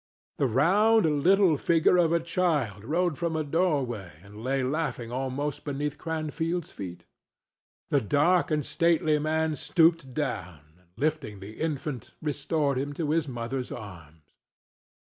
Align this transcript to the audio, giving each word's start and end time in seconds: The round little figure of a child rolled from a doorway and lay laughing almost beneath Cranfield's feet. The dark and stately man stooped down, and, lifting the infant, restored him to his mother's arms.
The 0.39 0.47
round 0.47 1.05
little 1.21 1.57
figure 1.57 1.97
of 1.97 2.11
a 2.11 2.19
child 2.19 2.83
rolled 2.83 3.19
from 3.19 3.35
a 3.35 3.43
doorway 3.43 4.11
and 4.23 4.43
lay 4.43 4.63
laughing 4.63 5.11
almost 5.11 5.63
beneath 5.63 5.99
Cranfield's 5.99 6.71
feet. 6.71 7.05
The 7.91 8.01
dark 8.01 8.49
and 8.49 8.65
stately 8.65 9.19
man 9.19 9.55
stooped 9.55 10.15
down, 10.15 10.61
and, 10.79 10.87
lifting 10.97 11.39
the 11.39 11.51
infant, 11.53 12.15
restored 12.19 12.79
him 12.79 12.93
to 12.93 13.11
his 13.11 13.27
mother's 13.27 13.71
arms. 13.71 14.23